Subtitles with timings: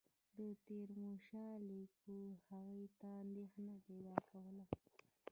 [0.37, 4.63] د تیمورشاه لیکونو هغوی ته اندېښنه پیدا کوله.